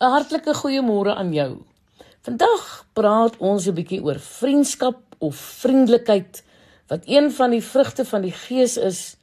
[0.00, 1.62] 'n Hartlike goeiemôre aan jou.
[2.26, 6.42] Vandag praat ons 'n bietjie oor vriendskap of vriendelikheid
[6.88, 9.16] wat een van die vrugte van die Gees is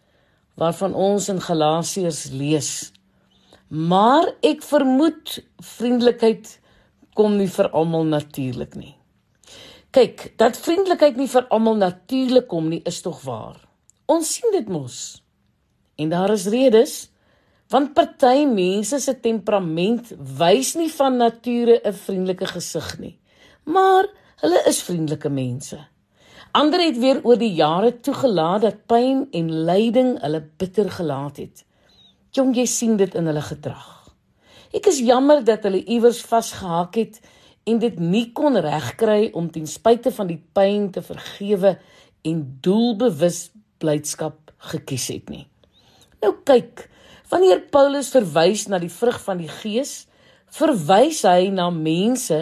[0.56, 2.92] waarvan ons in Galasiërs lees.
[3.68, 6.60] Maar ek vermoed vriendelikheid
[7.14, 8.96] kom nie vir almal natuurlik nie.
[9.92, 13.60] Kyk, dat vriendelikheid nie vir almal natuurlik kom nie, is tog waar.
[14.06, 15.24] Ons sien dit mos.
[15.96, 17.11] En daar is redes
[17.72, 20.10] Want party mense se temperament
[20.40, 23.20] wys nie van nature 'n vriendelike gesig nie.
[23.64, 24.10] Maar
[24.42, 25.80] hulle is vriendelike mense.
[26.52, 31.64] Ander het weer oor die jare toegelaat dat pyn en lyding hulle bitter gelaat het.
[32.32, 34.12] Jong, jy sien dit in hulle gedrag.
[34.74, 37.22] Ek is jammer dat hulle iewers vasgehak het
[37.64, 41.78] en dit nie kon regkry om ten spyte van die pyn te vergewe
[42.22, 45.48] en doelbewus blydskap gekies het nie.
[46.22, 46.91] Nou kyk,
[47.32, 50.06] Wanneer Paulus verwys na die vrug van die Gees,
[50.52, 52.40] verwys hy na mense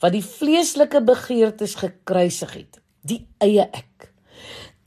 [0.00, 4.08] wat die vleeslike begeertes gekruisig het, die eie ek.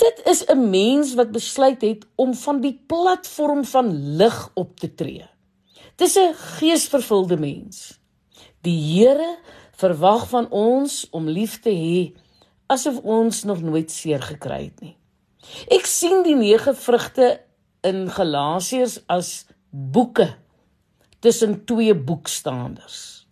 [0.01, 4.89] Dit is 'n mens wat besluit het om van die platform van lig op te
[4.95, 5.29] tree.
[5.95, 7.99] Dis 'n geesvervulde mens.
[8.61, 9.37] Die Here
[9.77, 12.13] verwag van ons om lief te hê
[12.67, 14.97] asof ons nog nooit seer gekry het nie.
[15.67, 17.42] Ek sien die nege vrugte
[17.87, 20.33] in Galasiërs as boeke
[21.23, 23.25] tussen twee boekstaanders.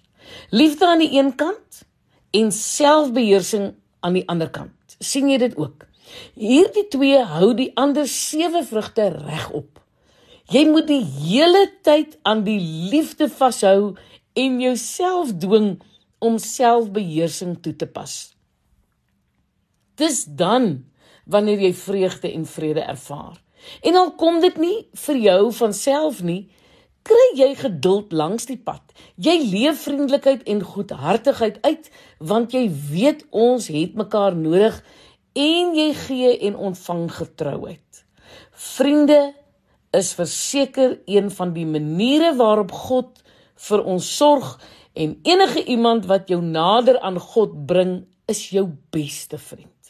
[0.50, 1.84] Liefde aan die een kant
[2.32, 4.76] en selfbeheersing aan die ander kant.
[5.02, 5.88] sien jy dit ook?
[6.38, 9.80] Hierdie twee hou die ander sewe vrugte regop.
[10.52, 12.60] Jy moet die hele tyd aan die
[12.92, 13.96] liefde vashou
[14.38, 15.80] en jouself dwing
[16.22, 18.14] om selfbeheersing toe te pas.
[19.98, 20.84] Dis dan
[21.26, 23.40] wanneer jy vreugde en vrede ervaar.
[23.82, 26.50] En al kom dit nie vir jou van self nie,
[27.08, 28.84] kry jy geduld langs die pad.
[29.18, 34.78] Jy leef vriendelikheid en goedhartigheid uit want jy weet ons het mekaar nodig
[35.38, 38.04] en jy gee en ontvang getrouheid.
[38.52, 39.34] Vriende
[39.98, 43.20] is verseker een van die maniere waarop God
[43.68, 44.56] vir ons sorg
[44.94, 49.81] en enige iemand wat jou nader aan God bring is jou beste vriend.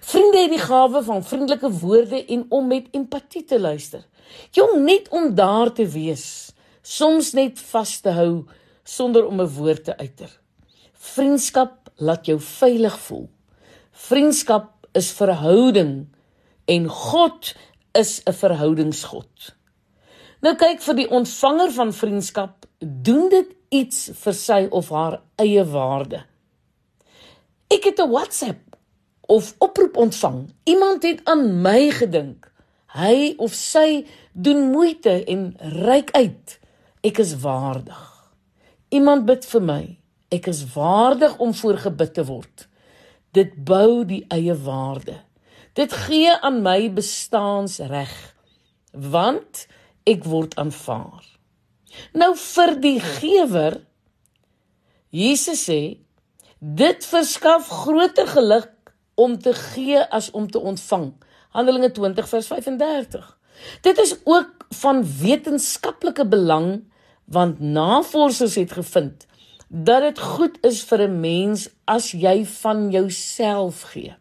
[0.00, 4.06] Vriende het die gawe van vriendelike woorde en om met empatie te luister.
[4.50, 6.52] Jong net om daar te wees,
[6.82, 8.44] soms net vas te hou
[8.84, 10.40] sonder om 'n woord te uiter.
[10.92, 13.28] Vriendskap laat jou veilig voel.
[13.92, 16.08] Vriendskap is verhouding
[16.64, 17.54] en God
[17.92, 19.54] is 'n verhoudingsgod.
[20.40, 25.64] Nou kyk vir die ontvanger van vriendskap, doen dit iets vir sy of haar eie
[25.64, 26.24] waarde.
[27.68, 28.67] Ek het 'n WhatsApp
[29.28, 30.48] of oproep ontvang.
[30.64, 32.48] Iemand het aan my gedink.
[32.96, 35.52] Hy of sy doen moeite en
[35.84, 36.56] reik uit.
[37.04, 38.00] Ek is waardig.
[38.88, 39.82] Iemand bid vir my.
[40.32, 42.64] Ek is waardig om voorgebid te word.
[43.36, 45.18] Dit bou die eie waarde.
[45.76, 48.14] Dit gee aan my bestaansreg
[48.92, 49.66] want
[50.08, 51.20] ek word aanvaar.
[52.16, 53.76] Nou vir die gewer
[55.14, 56.00] Jesus sê
[56.58, 58.72] dit verskaf groter geluk
[59.18, 61.10] om te gee as om te ontvang.
[61.56, 63.26] Handelinge 20 vers 35.
[63.82, 66.86] Dit is ook van wetenskaplike belang
[67.24, 69.26] want navorsers het gevind
[69.68, 74.14] dat dit goed is vir 'n mens as jy van jouself gee.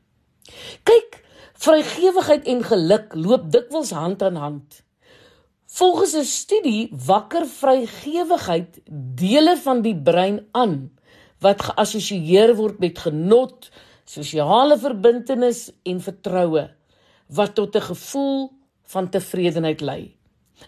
[0.83, 4.83] Kyk, vrygewigheid en geluk loop dikwels hand aan hand.
[5.67, 8.81] Volgens 'n studie wakker vrygewigheid
[9.15, 10.91] dele van die brein aan
[11.39, 13.69] wat geassosieer word met genot,
[14.07, 16.67] sosiale verbintenis en vertroue
[17.37, 18.51] wat tot 'n gevoel
[18.93, 20.15] van tevredenheid lei.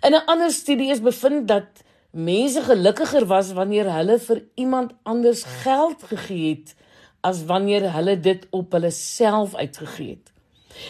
[0.05, 5.44] In 'n ander studie is bevind dat mense gelukkiger was wanneer hulle vir iemand anders
[5.44, 6.75] geld gegee het
[7.22, 10.31] as wanneer hulle dit op hulle self uitgegee het.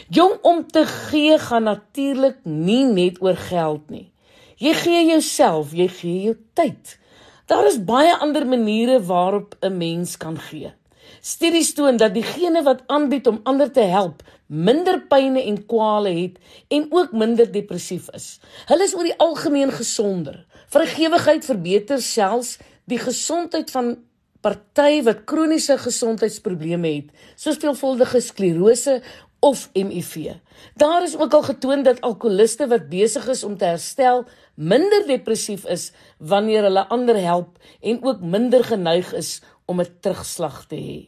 [0.10, 4.12] Jong om te gee gaan natuurlik nie net oor geld nie.
[4.56, 6.98] Jy gee jouself, jy gee jou tyd.
[7.46, 10.74] Daar is baie ander maniere waarop 'n mens kan gee.
[11.22, 16.38] Studies toon dat diegene wat aanbied om ander te help, minder pyne en kwale het
[16.68, 18.40] en ook minder depressief is.
[18.72, 20.46] Hulle is oor die algemeen gesonder.
[20.74, 22.58] Vrygewigheid verbeter selfs
[22.90, 23.98] die gesondheid van
[24.42, 29.00] party wat kroniese gesondheidsprobleme het, soos veelvuldige sklerose
[29.40, 30.36] of HIV.
[30.76, 35.66] Daar is ook al getoon dat alkoholiste wat besig is om te herstel, minder depressief
[35.66, 41.00] is wanneer hulle ander help en ook minder geneig is om 'n terugslag te hê.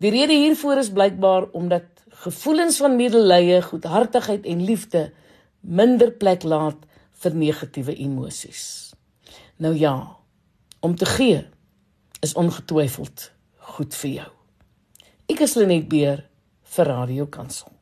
[0.00, 1.84] Die rede hiervoor is blykbaar omdat
[2.24, 5.12] gevoelens van medelee, goedhartigheid en liefde
[5.60, 6.80] minder plek laat
[7.12, 8.92] vir negatiewe emosies.
[9.56, 10.16] Nou ja,
[10.80, 11.44] om te gee
[12.20, 14.30] is ongetwyfeld goed vir jou.
[15.28, 16.26] Ek is Lenet Beer
[16.62, 17.73] vir Radio Kansel.